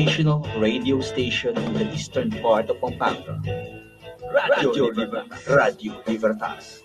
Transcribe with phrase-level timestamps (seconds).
[0.00, 3.36] educational radio station in the eastern part of Pampanga.
[4.32, 5.44] Radio, Libertas.
[5.44, 6.80] Radio Libertas,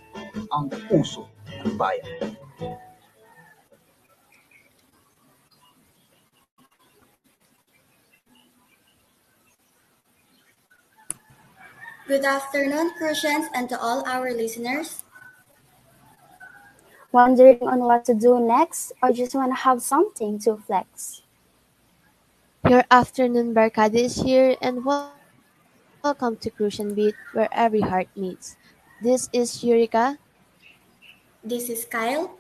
[0.52, 1.32] ang puso
[1.64, 2.36] ng bayan.
[12.06, 15.08] Good afternoon, Crucians, and to all our listeners.
[17.16, 21.25] Wondering on what to do next or just want to have something to flex?
[22.66, 25.14] Your afternoon barkada is here and wel-
[26.02, 28.58] welcome to Crucian Beat where every heart meets.
[29.06, 30.18] This is Eureka.
[31.46, 32.34] This is Kyle.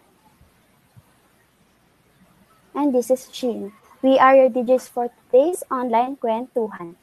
[2.73, 3.69] And this is Chin.
[4.01, 6.97] We are your DJs for today's online kwentuhan.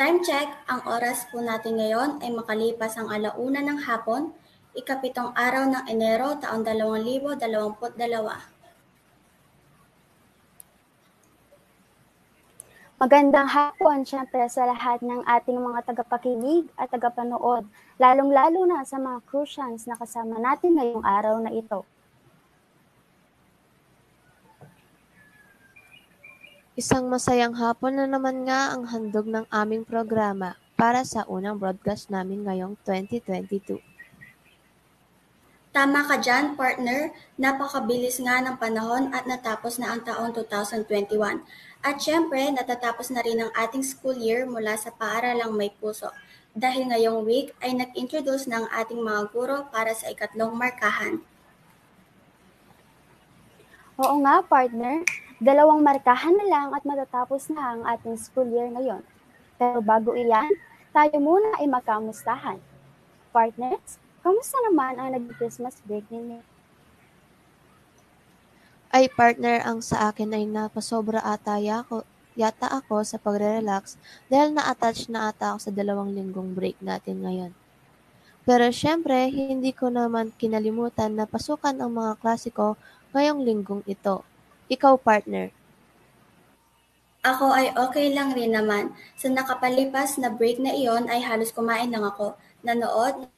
[0.00, 4.32] Time check, ang oras po natin ngayon ay makalipas ang alauna ng hapon,
[4.72, 8.59] ikapitong araw ng Enero taong 2022.
[13.00, 17.64] Magandang hapon syempre sa lahat ng ating mga tagapakinig at tagapanood,
[17.96, 21.80] lalong-lalo na sa mga Crucians na kasama natin ngayong araw na ito.
[26.76, 32.12] Isang masayang hapon na naman nga ang handog ng aming programa para sa unang broadcast
[32.12, 33.80] namin ngayong 2022.
[35.70, 37.14] Tama ka dyan, partner.
[37.38, 41.46] Napakabilis nga ng panahon at natapos na ang taong 2021.
[41.80, 46.12] At syempre, natatapos na rin ang ating school year mula sa paaralang may puso.
[46.52, 51.24] Dahil ngayong week ay nag-introduce ng ating mga guro para sa ikatlong markahan.
[53.96, 55.08] Oo nga, partner.
[55.40, 59.00] Dalawang markahan na lang at matatapos na ang ating school year ngayon.
[59.56, 60.52] Pero bago iyan,
[60.92, 62.60] tayo muna ay makamustahan.
[63.32, 66.44] Partners, kamusta naman ang nag-Christmas break ninyo?
[68.90, 72.02] Ay partner ang sa akin ay napasobra ata ako,
[72.34, 73.94] yata ako sa pagre-relax
[74.26, 77.54] dahil na-attach na ata ako sa dalawang linggong break natin ngayon.
[78.42, 82.74] Pero syempre, hindi ko naman kinalimutan na pasukan ang mga klasiko
[83.14, 84.26] ngayong linggong ito.
[84.66, 85.54] Ikaw partner.
[87.22, 88.90] Ako ay okay lang rin naman.
[89.14, 92.34] Sa nakapalipas na break na iyon ay halos kumain lang ako.
[92.66, 93.30] Nanood,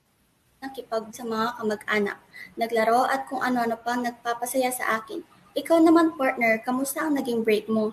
[0.65, 2.19] nakipag sa mga kamag-anak,
[2.57, 5.32] naglaro at kung ano-ano pang nagpapasaya sa akin.
[5.53, 7.93] Ikaw naman partner, kamusta ang naging break mo?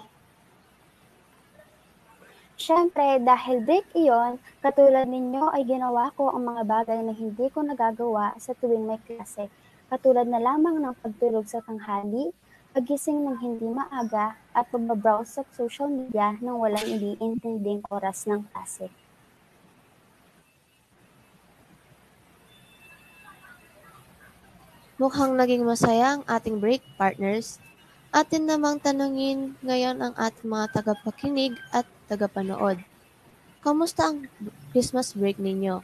[2.56, 7.60] Siyempre, dahil break iyon, katulad ninyo ay ginawa ko ang mga bagay na hindi ko
[7.60, 9.52] nagagawa sa tuwing may klase.
[9.92, 12.32] Katulad na lamang ng pagtulog sa tanghali,
[12.72, 18.88] pagising ng hindi maaga, at pagbabrowse sa social media nang walang iniintinding oras ng klase.
[25.00, 27.56] Mukhang naging masaya ang ating break, partners.
[28.12, 32.84] Atin namang tanungin ngayon ang ating mga tagapakinig at tagapanood.
[33.64, 34.28] Kamusta ang
[34.76, 35.80] Christmas break ninyo?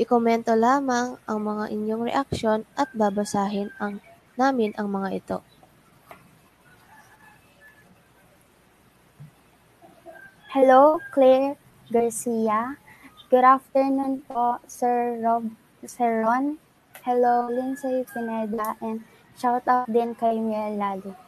[0.00, 4.00] Ikomento lamang ang mga inyong reaksyon at babasahin ang
[4.40, 5.38] namin ang mga ito.
[10.56, 11.60] Hello, Claire
[11.92, 12.80] Garcia.
[13.28, 15.52] Good afternoon po, Sir Rob,
[15.84, 16.61] Sir Ron.
[17.02, 19.02] Hello, Lindsay Pineda, and
[19.34, 21.18] shout out din kay Miel Lalo.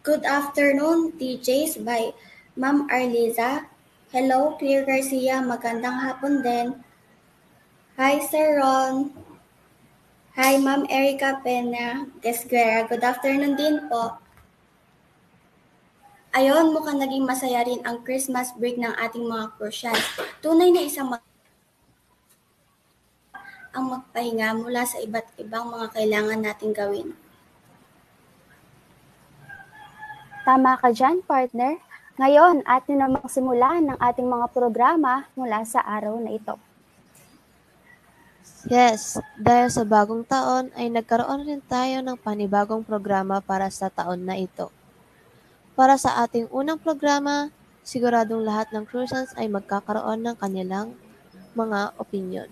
[0.00, 2.16] Good afternoon, DJs by
[2.56, 3.68] Ma'am Arliza.
[4.08, 5.44] Hello, Claire Garcia.
[5.44, 6.80] Magandang hapon din.
[8.00, 9.12] Hi, Sir Ron.
[10.40, 12.88] Hi, Ma'am Erica Pena Desguera.
[12.88, 14.16] Good afternoon din po.
[16.28, 20.04] Ayon, mukhang naging masaya rin ang Christmas break ng ating mga Crucians.
[20.44, 21.24] Tunay na isang mag-
[23.72, 27.08] ang magpahinga mula sa iba't ibang mga kailangan nating gawin.
[30.44, 31.80] Tama ka dyan, partner.
[32.20, 36.60] Ngayon, atin namang simulan ng ating mga programa mula sa araw na ito.
[38.68, 44.28] Yes, dahil sa bagong taon ay nagkaroon rin tayo ng panibagong programa para sa taon
[44.28, 44.68] na ito.
[45.78, 47.54] Para sa ating unang programa,
[47.86, 50.98] siguradong lahat ng crucians ay magkakaroon ng kanilang
[51.54, 52.50] mga opinion.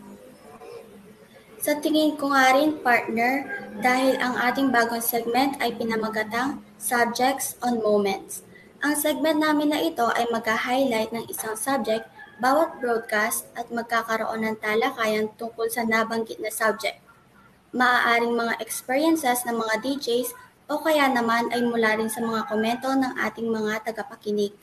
[1.58, 3.50] Sa tingin ko nga rin, partner,
[3.82, 8.46] dahil ang ating bagong segment ay pinamagatang Subjects on Moments.
[8.86, 12.06] Ang segment namin na ito ay magka-highlight ng isang subject
[12.38, 17.02] bawat broadcast at magkakaroon ng talakayan tungkol sa nabanggit na subject.
[17.74, 22.90] Maaaring mga experiences ng mga DJs o kaya naman ay mula rin sa mga komento
[22.90, 24.54] ng ating mga tagapakinig.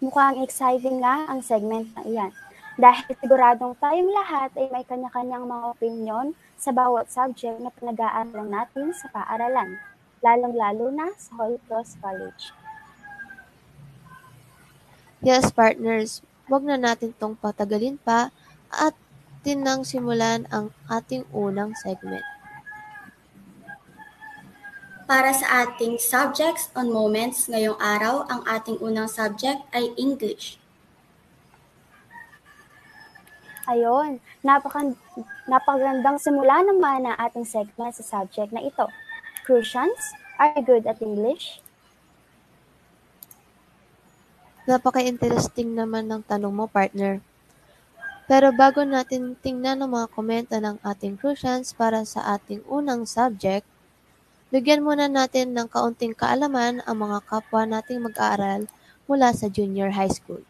[0.00, 2.32] Mukhang exciting nga ang segment na iyan.
[2.80, 6.26] Dahil siguradong tayong lahat ay may kanya-kanyang mga opinion
[6.56, 9.76] sa bawat subject na pinag-aaralan natin sa paaralan,
[10.24, 12.59] lalong-lalo na sa Holy Cross College.
[15.20, 18.32] Yes, partners, wag na natin tong patagalin pa
[18.72, 18.96] at
[19.44, 22.24] tinang simulan ang ating unang segment.
[25.04, 30.56] Para sa ating subjects on moments ngayong araw, ang ating unang subject ay English.
[33.68, 34.96] Ayon, napaka,
[35.44, 38.88] napakagandang simula naman ang ating segment sa subject na ito.
[39.44, 41.60] Crucians, are you good at English?
[44.70, 47.18] Napaka-interesting naman ng tanong mo, partner.
[48.30, 53.66] Pero bago natin tingnan ang mga komento ng ating crucians para sa ating unang subject,
[54.54, 58.70] bigyan muna natin ng kaunting kaalaman ang mga kapwa nating mag-aaral
[59.10, 60.46] mula sa junior high school.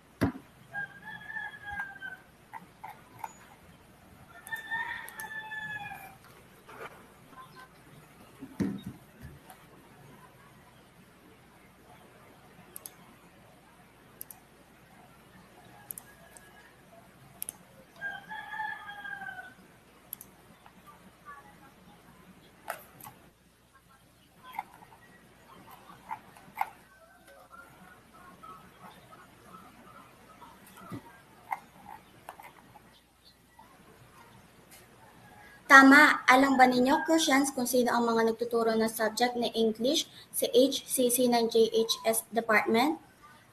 [35.81, 40.45] Tama, alam ba ninyo, Crucians, kung sino ang mga nagtuturo ng subject na English sa
[40.53, 43.01] HCC ng JHS Department?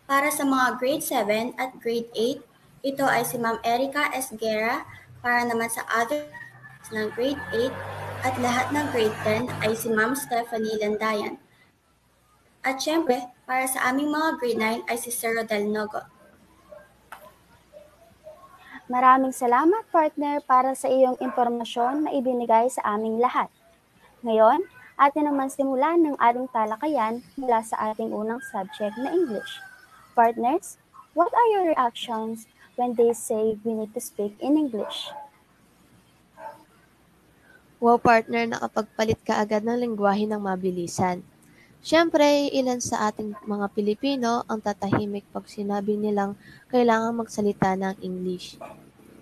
[0.03, 2.43] Para sa mga grade 7 at grade 8,
[2.83, 4.35] ito ay si Ma'am Erica S.
[4.35, 4.83] Guerra.
[5.23, 6.27] Para naman sa other
[6.91, 7.71] ng grade 8
[8.27, 11.39] at lahat ng grade 10 ay si Ma'am Stephanie Landayan.
[12.59, 16.03] At syempre, para sa aming mga grade 9 ay si Sir Rodel Nogo.
[18.87, 23.51] Maraming salamat partner para sa iyong impormasyon na ibinigay sa aming lahat.
[24.23, 24.63] Ngayon,
[24.95, 29.59] atin naman simulan ng ating talakayan mula sa ating unang subject na English.
[30.15, 30.79] Partners,
[31.11, 32.47] what are your reactions
[32.79, 35.11] when they say we need to speak in English?
[37.83, 41.27] Wow partner, nakapagpalit ka agad ng lingwahe ng mabilisan.
[41.81, 46.33] Siyempre, ilan sa ating mga Pilipino ang tatahimik pag sinabi nilang
[46.73, 48.57] kailangan magsalita ng English.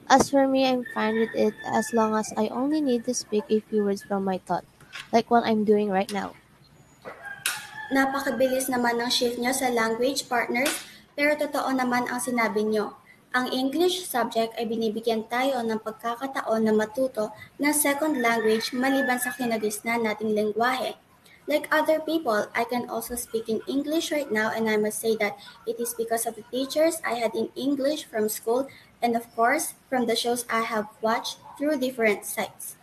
[0.05, 3.43] As for me, I'm fine with it as long as I only need to speak
[3.49, 4.63] a few words from my thought,
[5.09, 6.37] like what I'm doing right now.
[7.89, 10.73] Napakabilis naman ng shift nyo sa language partners,
[11.13, 12.97] pero totoo naman ang sinabi nyo.
[13.35, 19.29] Ang English subject ay binibigyan tayo ng pagkakataon na matuto ng second language maliban sa
[19.35, 20.97] kinagisnan nating lengguwahe.
[21.45, 25.13] Like other people, I can also speak in English right now and I must say
[25.21, 25.37] that
[25.69, 28.65] it is because of the teachers I had in English from school
[28.97, 32.81] and of course from the shows I have watched through different sites.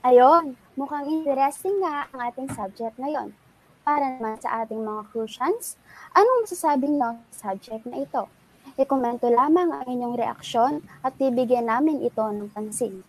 [0.00, 3.36] Ayon, mukhang interesting nga ang ating subject ngayon.
[3.84, 5.76] Para naman sa ating mga crucians,
[6.16, 8.32] anong masasabi niyo sa subject na ito?
[8.80, 13.04] I-komento lamang ang inyong reaksyon at bibigyan namin ito ng pansin.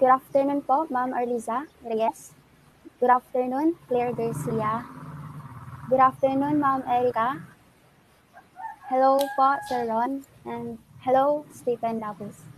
[0.00, 2.32] Good afternoon po, Ma'am Arliza Reyes.
[3.04, 4.88] Good afternoon, Claire Garcia.
[5.92, 7.36] Good afternoon, Ma'am Erica.
[8.88, 10.24] Hello po, Sir Ron.
[10.48, 12.48] And hello, Stephen Lapus.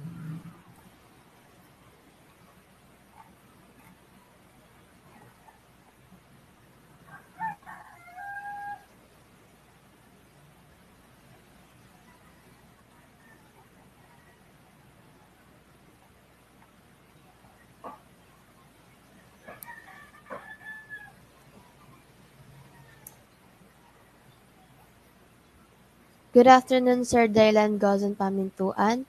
[26.33, 29.05] Good afternoon, Sir Dylan Gozon Pamintuan.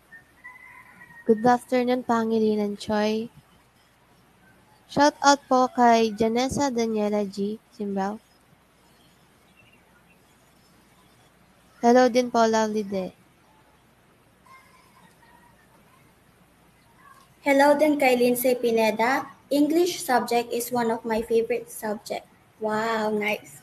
[1.24, 3.32] Good afternoon, Pangilinan Choi.
[4.92, 7.64] Shout out po kay Janessa Daniela G.
[7.80, 8.20] Simbao.
[11.80, 13.16] Hello din po, Lovely Day.
[17.40, 19.32] Hello din kay Lindsay Pineda.
[19.48, 22.28] English subject is one of my favorite subject.
[22.60, 23.63] Wow, nice.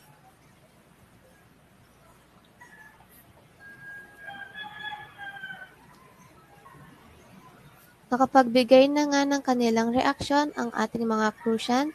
[8.10, 11.94] Nakapagbigay na nga ng kanilang reaksyon ang ating mga crucians.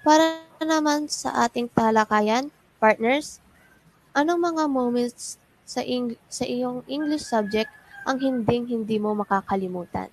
[0.00, 2.48] Para naman sa ating talakayan,
[2.80, 3.44] partners,
[4.16, 5.36] anong mga moments
[5.68, 7.68] sa, ing- sa iyong English subject
[8.08, 10.08] ang hinding-hindi mo makakalimutan?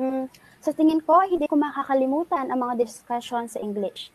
[0.00, 0.32] Hmm,
[0.64, 4.08] sa tingin ko, hindi ko makakalimutan ang mga discussion sa English.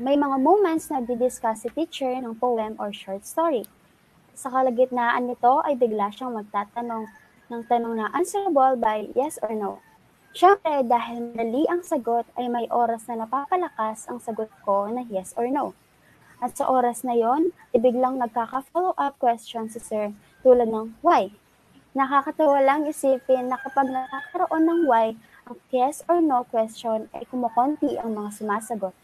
[0.00, 3.68] May mga moments na didiscuss si teacher ng poem or short story.
[4.38, 7.10] Sa kalagitnaan nito ay bigla siyang magtatanong
[7.50, 9.82] ng tanong na answerable by yes or no.
[10.30, 15.34] Siyempre, dahil mali ang sagot ay may oras na napapalakas ang sagot ko na yes
[15.34, 15.74] or no.
[16.38, 20.14] At sa oras na yon, ibiglang nagkaka-follow up question si sir
[20.46, 21.34] tulad ng why?
[21.98, 25.18] Nakakatawa lang isipin na kapag nakakaroon ng why,
[25.50, 28.94] ang yes or no question ay kumukonti ang mga sumasagot.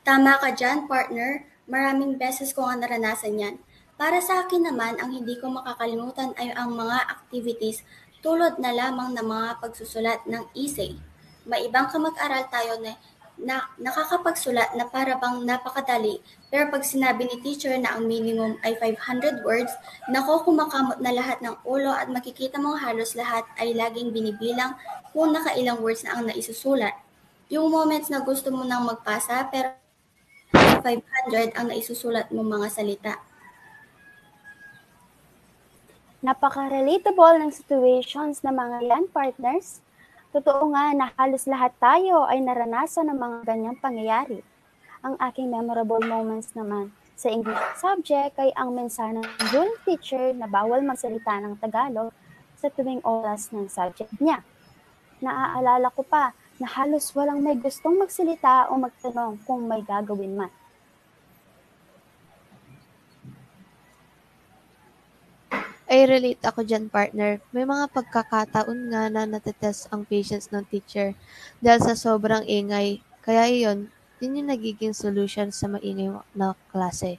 [0.00, 1.49] Tama ka dyan, partner.
[1.70, 3.54] Maraming beses ko nga naranasan yan.
[3.94, 7.86] Para sa akin naman, ang hindi ko makakalimutan ay ang mga activities
[8.26, 10.98] tulad na lamang ng mga pagsusulat ng essay.
[11.46, 12.98] May ibang kamag-aral tayo na,
[13.38, 16.18] na nakakapagsulat na para bang napakadali,
[16.50, 19.70] pero pag sinabi ni teacher na ang minimum ay 500 words,
[20.10, 24.74] nako kumakamot na lahat ng ulo at makikita mong halos lahat ay laging binibilang
[25.14, 26.98] kung nakailang words na ang naisusulat.
[27.46, 29.79] Yung moments na gusto mo nang magpasa pero
[30.52, 33.14] 500 ang naisusulat mo mga salita.
[36.20, 39.80] Napaka-relatable ng situations ng mga yan, partners.
[40.30, 44.44] Totoo nga na halos lahat tayo ay naranasan ng mga ganyang pangyayari.
[45.00, 50.44] Ang aking memorable moments naman sa English subject ay ang mensahe ng June teacher na
[50.48, 52.12] bawal magsalita ng Tagalog
[52.56, 54.44] sa tuwing oras ng subject niya.
[55.24, 60.52] Naaalala ko pa na halos walang may gustong magsalita o magtanong kung may gagawin man.
[65.90, 67.42] Ay relate ako dyan partner.
[67.50, 71.18] May mga pagkakataon nga na natetest ang patience ng teacher
[71.58, 73.02] dahil sa sobrang ingay.
[73.26, 73.90] Kaya iyon,
[74.22, 77.18] yun yung nagiging solution sa maingay na klase.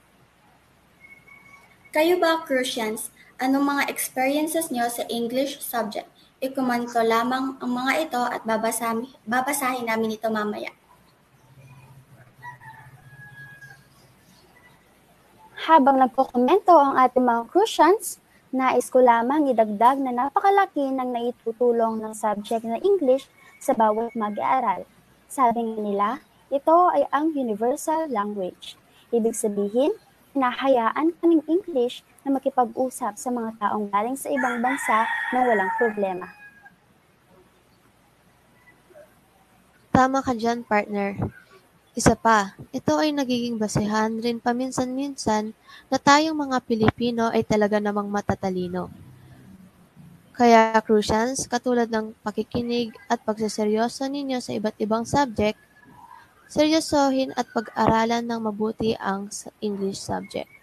[1.92, 6.08] Kayo ba, Crucians, anong mga experiences nyo sa English subject?
[6.42, 10.74] Ikomento lamang ang mga ito at babasahin, babasahin namin ito mamaya.
[15.70, 18.18] Habang nagkokomento ang ating mga Crucians,
[18.50, 23.30] nais ko lamang idagdag na napakalaki ng naitutulong ng subject na English
[23.62, 24.82] sa bawat mag-aaral.
[25.30, 26.18] Sabi nila,
[26.50, 28.74] ito ay ang universal language.
[29.14, 29.94] Ibig sabihin,
[30.34, 35.70] hinahayaan ka ng English na makipag-usap sa mga taong galing sa ibang bansa na walang
[35.76, 36.26] problema.
[39.92, 41.20] Tama ka dyan, partner.
[41.92, 45.52] Isa pa, ito ay nagiging basehan rin paminsan-minsan
[45.92, 48.88] na tayong mga Pilipino ay talaga namang matatalino.
[50.32, 55.60] Kaya Crucians, katulad ng pakikinig at pagseseryoso ninyo sa iba't ibang subject,
[56.48, 59.28] seryosohin at pag-aralan ng mabuti ang
[59.60, 60.61] English subject.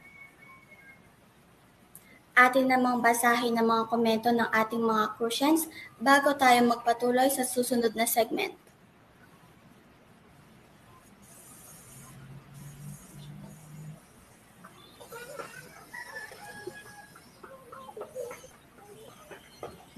[2.40, 5.68] Atin namang basahin ang mga komento ng ating mga Crucians
[6.00, 8.56] bago tayo magpatuloy sa susunod na segment.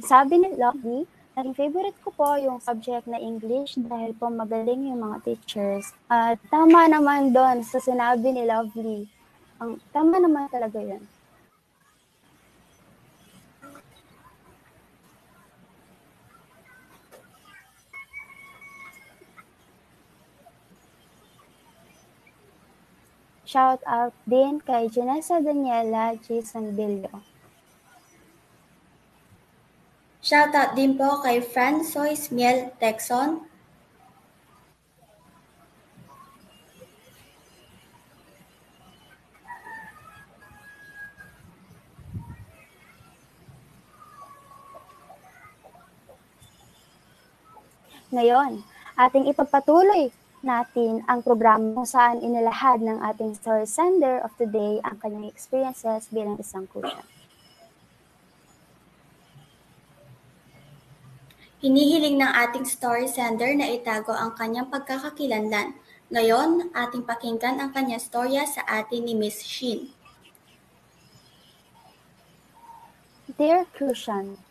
[0.01, 1.05] Sabi ni Lovely,
[1.37, 5.93] naging favorite ko po yung subject na English dahil po magaling yung mga teachers.
[6.09, 9.05] At tama naman doon sa sinabi ni Lovely.
[9.61, 11.05] Ang tama naman talaga yun.
[23.51, 26.39] Shout out din kay Janessa Daniela J.
[26.39, 27.19] Sanbillo.
[30.23, 33.43] Shoutout din po kay Francois Miel Texon,
[48.11, 48.63] Ngayon,
[48.99, 54.97] ating ipagpatuloy natin ang programa kung saan inilahad ng ating story sender of today ang
[54.97, 57.05] kanyang experiences bilang isang kusya.
[61.61, 65.77] Hinihiling ng ating story sender na itago ang kanyang pagkakakilanlan.
[66.09, 69.93] Ngayon, ating pakinggan ang kanyang storya sa atin ni Miss Shin.
[73.37, 74.41] Dear Crucian,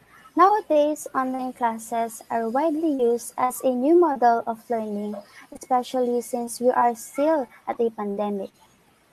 [0.40, 5.14] Nowadays, online classes are widely used as a new model of learning,
[5.52, 8.48] especially since we are still at a pandemic.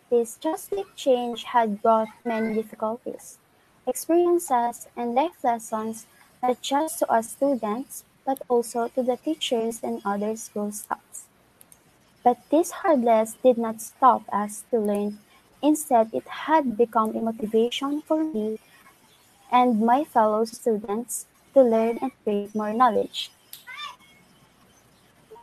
[0.10, 3.40] This drastic change had brought many difficulties,
[3.86, 6.08] experiences, and life lessons
[6.42, 11.28] not just to us students, but also to the teachers and other school staffs.
[12.24, 15.20] But this hardness did not stop us to learn.
[15.62, 18.60] Instead, it had become a motivation for me
[19.52, 23.32] and my fellow students to learn and create more knowledge.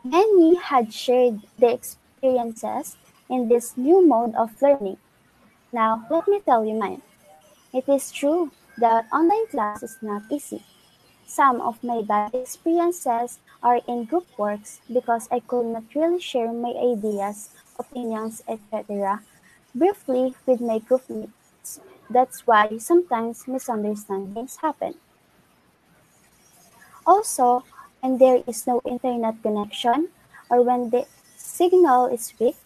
[0.05, 2.97] Many had shared their experiences
[3.31, 4.99] in this new mode of learning.
[5.73, 7.03] Now, let me tell you mine.
[7.73, 10.63] It is true that online class is not easy.
[11.27, 16.53] Some of my bad experiences are in group works because I could not really share
[16.53, 19.23] my ideas, opinions, etc.
[19.75, 21.81] briefly with my group mates.
[22.11, 24.95] That's why sometimes misunderstandings happen.
[27.07, 27.65] Also,
[28.01, 30.09] when there is no internet connection
[30.51, 32.57] or when the signal is weak,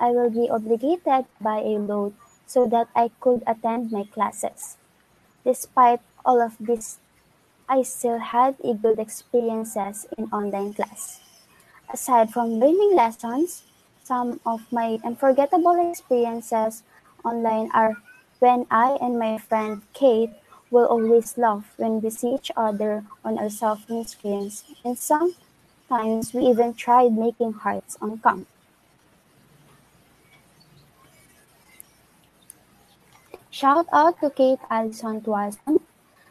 [0.00, 2.14] I will be obligated by a load
[2.46, 4.78] so that I could attend my classes.
[5.44, 6.98] Despite all of this,
[7.68, 11.20] I still had a good experiences in online class.
[11.92, 13.64] Aside from learning lessons,
[14.02, 16.82] some of my unforgettable experiences
[17.24, 17.96] online are
[18.38, 20.30] when I and my friend Kate
[20.70, 26.34] will always laugh when we see each other on our cell phone screens, and sometimes
[26.34, 28.46] we even tried making hearts on cam.
[33.50, 35.80] Shout out to Kate Allison Tuason.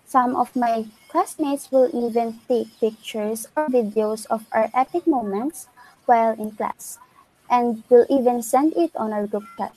[0.06, 5.68] Some of my classmates will even take pictures or videos of our epic moments
[6.06, 7.00] while in class,
[7.52, 9.74] and will even send it on our group chat.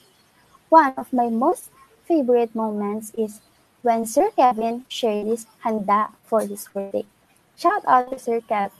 [0.69, 1.67] One of my most
[2.11, 3.39] favorite moments is
[3.87, 7.07] when Sir Kevin shared his handa for his birthday.
[7.55, 8.71] Shout out to Sir Kev.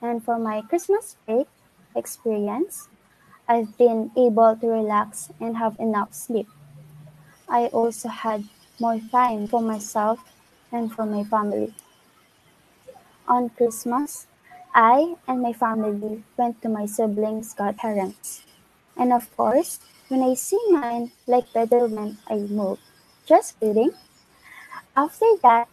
[0.00, 1.46] And for my Christmas break
[1.94, 2.88] experience,
[3.46, 6.48] I've been able to relax and have enough sleep.
[7.48, 8.48] I also had
[8.80, 10.24] more time for myself
[10.72, 11.74] and for my family.
[13.28, 14.26] On Christmas,
[14.74, 18.42] I and my family went to my siblings' godparents.
[18.96, 19.80] And of course,
[20.14, 22.78] when I see mine, like when I move.
[23.26, 23.90] Just kidding.
[24.96, 25.66] After that,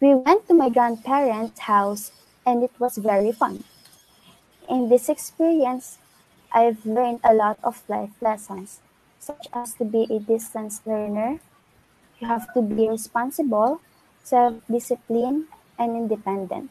[0.00, 2.10] we went to my grandparents' house
[2.44, 3.62] and it was very fun.
[4.68, 5.98] In this experience,
[6.50, 8.80] I've learned a lot of life lessons,
[9.20, 11.38] such as to be a distance learner.
[12.18, 13.80] You have to be responsible,
[14.24, 15.46] self disciplined,
[15.78, 16.70] and independent.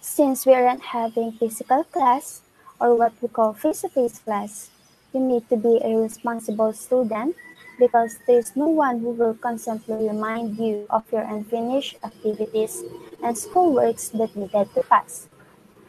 [0.00, 2.43] Since we aren't having physical class,
[2.80, 4.70] or what we call face-to-face class,
[5.12, 7.36] you need to be a responsible student
[7.78, 12.82] because there's no one who will constantly remind you of your unfinished activities
[13.22, 15.28] and schoolworks that needed to pass.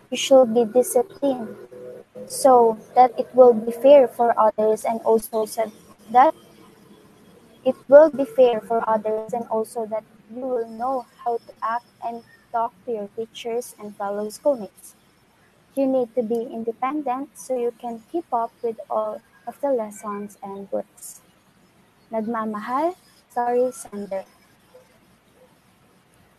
[0.10, 1.56] You should be disciplined
[2.28, 5.72] so that it will be fair for others and also so
[6.12, 6.34] that
[7.66, 11.86] it will be fair for others and also that you will know how to act
[12.06, 14.96] and talk to your teachers and fellow schoolmates.
[15.76, 20.40] You need to be independent so you can keep up with all of the lessons
[20.40, 21.20] and works.
[22.08, 22.96] Nagmamahal,
[23.28, 24.24] sorry sender.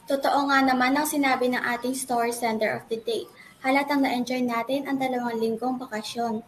[0.08, 3.28] Totoo nga naman ang sinabi ng ating story sender of the day.
[3.60, 6.40] Halatang na-enjoy natin ang dalawang linggong bakasyon.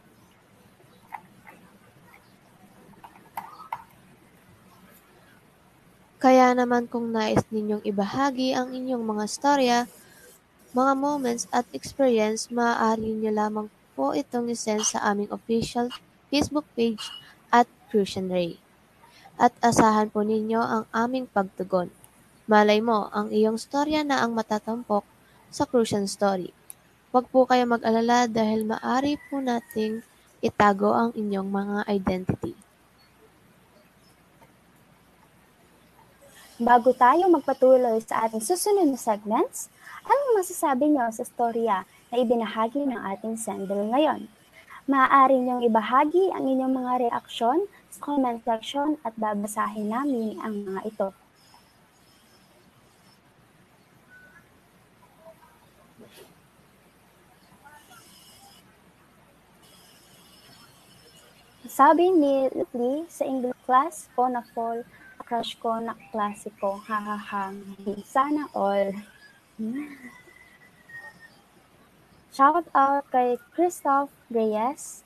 [6.18, 9.79] Kaya naman kung nais ninyong ibahagi ang inyong mga storya,
[10.76, 15.88] mga moments at experience, maaari nyo lamang po itong isend sa aming official
[16.28, 17.09] Facebook page
[17.48, 18.61] at Crucian Ray.
[19.40, 21.88] At asahan po ninyo ang aming pagtugon.
[22.44, 25.04] Malay mo, ang iyong storya na ang matatampok
[25.48, 26.52] sa Crucian Story.
[27.16, 30.04] Huwag po kayo mag-alala dahil maaari po nating
[30.44, 32.52] itago ang inyong mga identity.
[36.61, 39.70] Bago tayo magpatuloy sa ating susunod na segments,
[40.09, 44.25] Anong masasabi niyo sa storya na ibinahagi ng ating sender ngayon?
[44.88, 50.81] Maaari niyong ibahagi ang inyong mga reaksyon sa comment section at babasahin namin ang mga
[50.88, 51.09] ito.
[61.68, 64.88] Sabi ni Lee sa English class ko na fall,
[65.21, 67.53] crush ko na klasiko, ha ha ha,
[68.09, 68.97] sana all.
[72.31, 75.03] Shout out kay Christoph Reyes.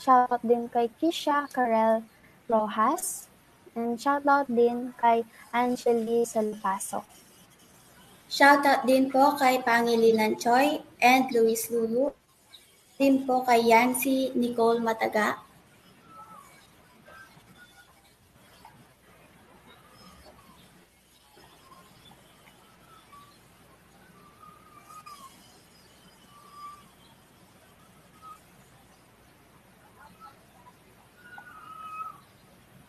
[0.00, 2.00] Shout out din kay Kisha Karel
[2.48, 3.28] Rojas.
[3.76, 7.04] And shout out din kay Angeli Salpaso.
[8.26, 12.10] Shoutout din po kay Pangilinan Choi and Luis Lulu.
[12.98, 15.45] Din po kay Yancy Nicole Mataga.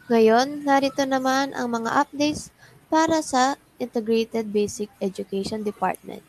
[0.08, 2.56] Ngayon, narito naman ang mga updates
[2.88, 6.24] para sa Integrated Basic Education Department.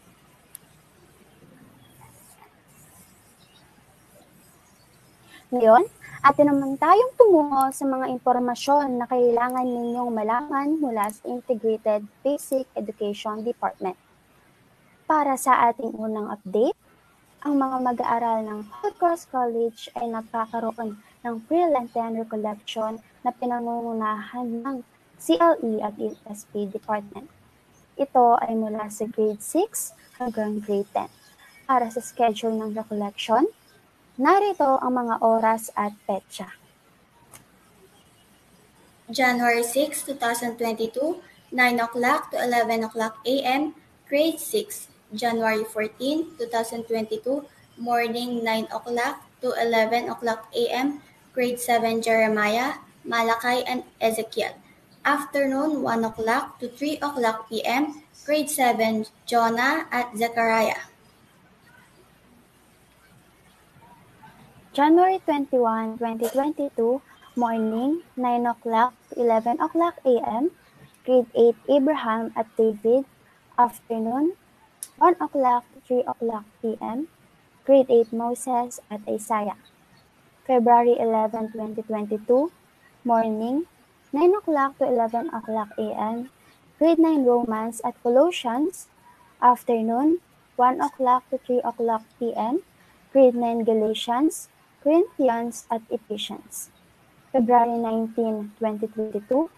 [5.55, 5.87] Ngayon,
[6.27, 12.67] atin naman tayong tumungo sa mga impormasyon na kailangan ninyong malaman mula sa Integrated Basic
[12.75, 13.95] Education Department.
[15.07, 16.75] Para sa ating unang update,
[17.47, 24.77] ang mga mag-aaral ng Holy Cross College ay nagkakaroon ng pre-Lenten recollection na pinangungunahan ng
[25.21, 27.29] CLE at ESP Department.
[28.01, 31.13] Ito ay mula sa grade 6 hanggang grade 10.
[31.69, 33.45] Para sa schedule ng recollection,
[34.17, 36.57] narito ang mga oras at petsa.
[39.13, 41.21] January 6, 2022,
[41.53, 43.77] 9 o'clock to 11 o'clock a.m.,
[44.09, 44.89] grade 6.
[45.17, 47.41] January 14, 2022,
[47.81, 51.01] morning 9 o'clock to 11 o'clock a.m.,
[51.39, 54.59] grade 7 Jeremiah, Malachi, and Ezekiel.
[55.07, 60.91] Afternoon 1 o'clock to 3 o'clock p.m., grade 7 Jonah at Zechariah.
[64.75, 66.75] January 21, 2022,
[67.39, 70.51] morning 9 o'clock to 11 o'clock a.m.,
[71.07, 73.07] grade 8 Abraham at David.
[73.55, 74.35] Afternoon
[74.99, 77.07] 1 o'clock to 3 o'clock p.m.,
[77.63, 79.55] grade 8 Moses at Isaiah.
[80.49, 82.49] February 11, 2022,
[83.05, 83.69] morning
[84.17, 86.33] 9 o'clock to 11 o'clock a.m.,
[86.81, 88.89] grade 9 Romans at Colossians.
[89.45, 90.25] Afternoon
[90.57, 92.65] 1 o'clock to 3 o'clock p.m.,
[93.13, 94.49] grade 9 Galatians,
[94.83, 96.71] Corinthians at Ephesians.
[97.31, 97.77] February
[98.17, 99.53] 19, 2022,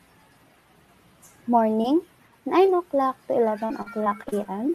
[1.46, 2.02] morning
[2.44, 4.74] 9 o'clock to 11 o'clock a.m.,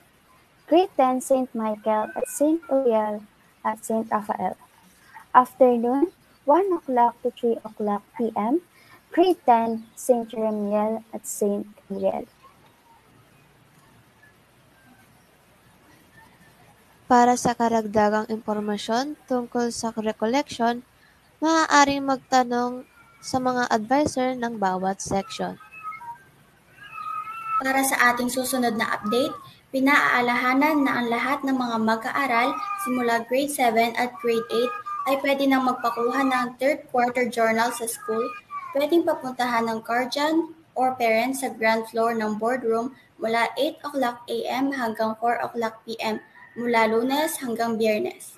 [0.66, 1.54] grade 10 St.
[1.54, 2.62] Michael at St.
[2.72, 3.20] Uriel
[3.66, 4.08] at St.
[4.10, 4.56] Raphael.
[5.36, 6.16] Afternoon
[6.48, 8.64] 1 o'clock to 3 o'clock p.m.,
[9.12, 10.32] grade 10 St.
[10.32, 11.68] Jeremiel at St.
[11.76, 12.24] Gabriel.
[17.12, 20.88] Para sa karagdagang impormasyon tungkol sa recollection,
[21.44, 22.88] maaaring magtanong
[23.20, 25.60] sa mga advisor ng bawat section.
[27.60, 29.36] Para sa ating susunod na update,
[29.76, 32.56] pinaaalahanan na ang lahat ng mga mag-aaral
[32.88, 37.86] simula grade 7 at grade 8 ay pwede nang magpakuha ng third quarter journal sa
[37.86, 38.26] school,
[38.74, 44.76] pwedeng papuntahan ng guardian or parents sa ground floor ng boardroom mula 8 o'clock a.m.
[44.76, 46.20] hanggang 4 o'clock p.m.
[46.60, 48.35] mula lunes hanggang biyernes.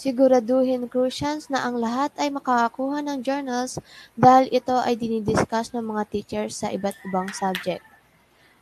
[0.00, 3.76] Siguraduhin Crucians na ang lahat ay makakakuha ng journals
[4.16, 7.84] dahil ito ay dinidiscuss ng mga teachers sa iba't ibang subject.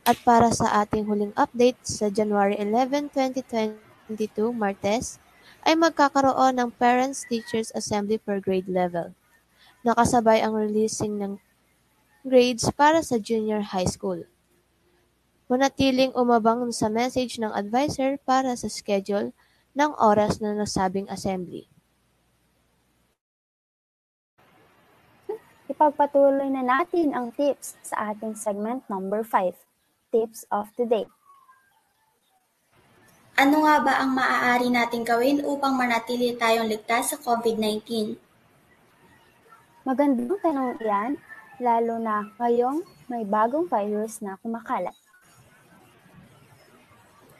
[0.03, 5.15] At para sa ating huling update sa January 11, 2022, Martes,
[5.63, 9.15] ay magkakaroon ng Parents-Teachers Assembly for grade level.
[9.87, 11.39] Nakasabay ang releasing ng
[12.27, 14.27] grades para sa junior high school.
[15.47, 19.31] Manatiling umabang sa message ng advisor para sa schedule
[19.79, 21.71] ng oras na nasabing assembly.
[25.71, 29.55] Ipagpatuloy na natin ang tips sa ating segment number 5,
[30.11, 31.07] Tips of the Day.
[33.39, 38.19] Ano nga ba ang maaari nating gawin upang manatili tayong ligtas sa COVID-19?
[39.87, 41.15] Magandang tanong iyan,
[41.63, 44.97] lalo na ngayong may bagong virus na kumakalat.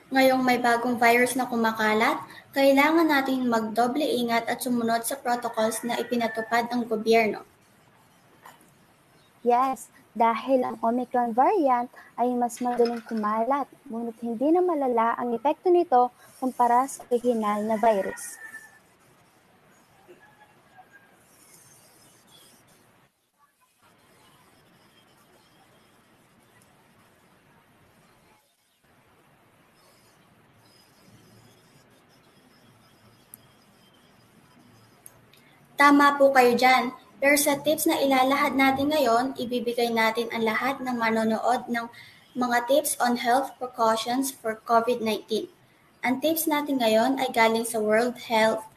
[0.10, 2.18] Ngayong may bagong virus na kumakalat,
[2.50, 7.46] kailangan natin magdoble ingat at sumunod sa protocols na ipinatupad ng gobyerno.
[9.46, 15.70] Yes, dahil ang Omicron variant ay mas madaling kumalat ngunit hindi na malala ang epekto
[15.70, 16.10] nito
[16.42, 18.42] kumpara sa orihinal na virus.
[35.80, 36.92] Tama po kayo dyan.
[37.24, 41.88] Pero sa tips na ilalahad natin ngayon, ibibigay natin ang lahat ng manonood ng
[42.36, 45.48] mga tips on health precautions for COVID-19.
[46.04, 48.68] Ang tips natin ngayon ay galing sa World Health.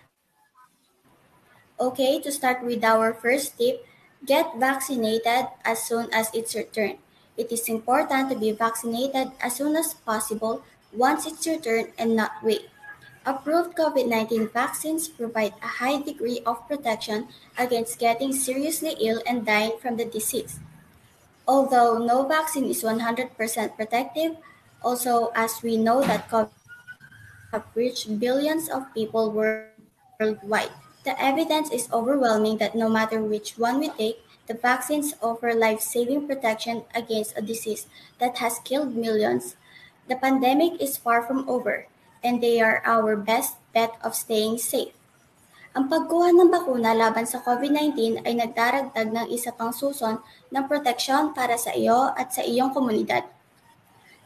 [1.82, 3.82] Okay, to start with our first tip,
[4.22, 7.02] get vaccinated as soon as it's your turn.
[7.34, 10.62] It is important to be vaccinated as soon as possible
[10.94, 12.71] once it's your turn and not wait.
[13.22, 19.78] Approved COVID-19 vaccines provide a high degree of protection against getting seriously ill and dying
[19.78, 20.58] from the disease.
[21.46, 23.30] Although no vaccine is 100%
[23.78, 24.34] protective,
[24.82, 26.50] also as we know that COVID
[27.52, 30.74] have reached billions of people worldwide.
[31.04, 36.26] The evidence is overwhelming that no matter which one we take, the vaccines offer life-saving
[36.26, 37.86] protection against a disease
[38.18, 39.54] that has killed millions.
[40.08, 41.86] The pandemic is far from over
[42.22, 44.94] and they are our best bet of staying safe.
[45.72, 50.20] Ang pagkuha ng bakuna laban sa COVID-19 ay nagdaragdag ng isa pang suson
[50.52, 53.24] ng proteksyon para sa iyo at sa iyong komunidad.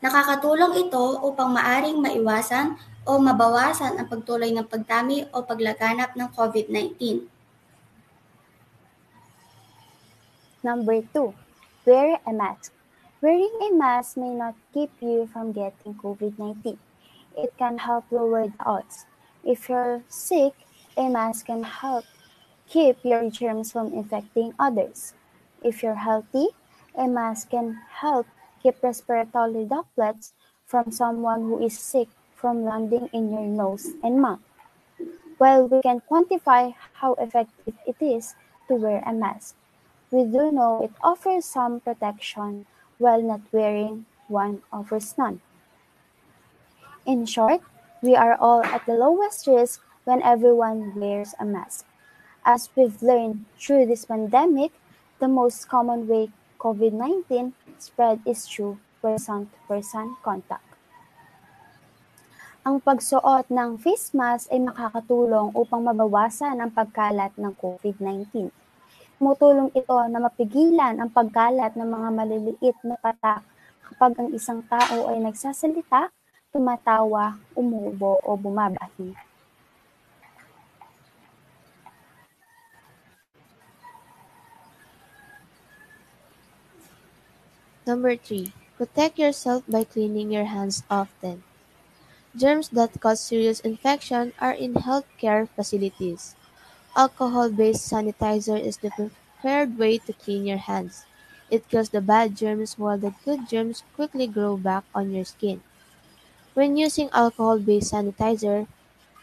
[0.03, 2.75] Nakakatulong ito upang maaring maiwasan
[3.07, 7.31] o mabawasan ang pagtuloy ng pagdami o paglaganap ng COVID-19.
[10.67, 11.31] Number 2.
[11.87, 12.75] Wear a mask.
[13.23, 16.86] Wearing a mask may not keep you from getting COVID-19
[17.37, 19.07] it can help lower the odds.
[19.45, 20.55] If you're sick,
[20.97, 22.05] a mask can help
[22.67, 25.15] keep your germs from infecting others.
[25.63, 26.49] If you're healthy,
[26.97, 28.27] a mask can help
[28.63, 30.33] keep respiratory droplets
[30.65, 34.41] from someone who is sick from landing in your nose and mouth.
[35.39, 38.35] While we can quantify how effective it is
[38.69, 39.55] to wear a mask,
[40.11, 42.67] we do know it offers some protection
[42.99, 45.41] while not wearing one offers none.
[47.07, 47.63] In short,
[48.03, 51.87] we are all at the lowest risk when everyone wears a mask.
[52.43, 54.75] As we've learned through this pandemic,
[55.23, 60.67] the most common way COVID-19 spread is through person-to-person contact.
[62.67, 68.51] Ang pagsuot ng face mask ay makakatulong upang mabawasan ang pagkalat ng COVID-19.
[69.23, 73.47] Tumutulong ito na mapigilan ang pagkalat ng mga maliliit na patak
[73.87, 76.11] kapag ang isang tao ay nagsasalita
[76.53, 79.15] tumatawa, umuubo o bumabahi.
[87.87, 88.53] Number 3.
[88.77, 91.45] Protect yourself by cleaning your hands often.
[92.37, 96.35] Germs that cause serious infection are in healthcare facilities.
[96.97, 101.07] Alcohol-based sanitizer is the preferred way to clean your hands.
[101.49, 105.63] It kills the bad germs while the good germs quickly grow back on your skin.
[106.57, 108.67] When using alcohol-based sanitizer,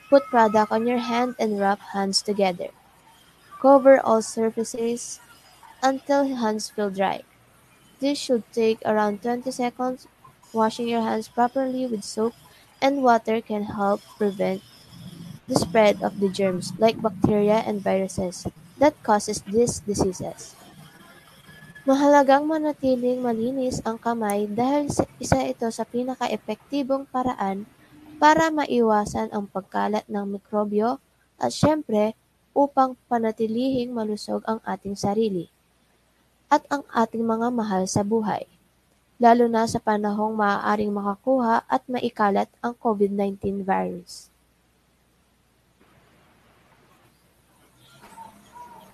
[0.10, 2.70] put product on your hand and rub hands together.
[3.60, 5.20] Cover all surfaces
[5.82, 7.24] until hands feel dry.
[8.00, 10.08] This should take around 20 seconds.
[10.54, 12.36] Washing your hands properly with soap
[12.82, 14.62] and water can help prevent
[15.48, 20.56] the spread of the germs like bacteria and viruses that causes these diseases.
[21.84, 24.88] Mahalagang manatiling malinis ang kamay dahil
[25.20, 27.68] isa ito sa pinaka-epektibong paraan
[28.24, 31.04] para maiwasan ang pagkalat ng mikrobyo
[31.36, 32.16] at siyempre
[32.56, 35.52] upang panatilihing malusog ang ating sarili
[36.48, 38.48] at ang ating mga mahal sa buhay,
[39.20, 44.32] lalo na sa panahong maaaring makakuha at maikalat ang COVID-19 virus.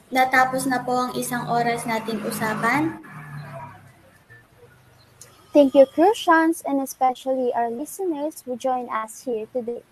[0.10, 2.98] Natapos na po ang isang oras nating usapan.
[5.54, 9.86] Thank you, Crucians, and especially our listeners who join us here today.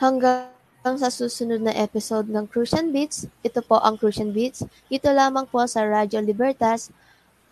[0.00, 0.52] Hanggang
[0.84, 5.64] sa susunod na episode ng Crucian Beats, ito po ang Crucian Beats, dito lamang po
[5.68, 6.88] sa Radyo Libertas,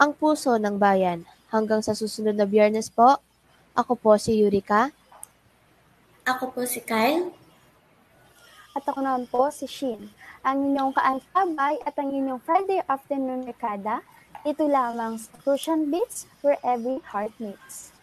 [0.01, 1.25] ang puso ng bayan.
[1.53, 3.21] Hanggang sa susunod na biyernes po,
[3.77, 4.89] ako po si Yurika.
[6.25, 7.46] Ako po si Kyle.
[8.77, 10.13] At ako naman po si Shin,
[10.45, 14.05] ang inyong kaantabay at ang inyong Friday afternoon rekada,
[14.45, 17.96] ito lamang sa Crucian Beats where every heart meets.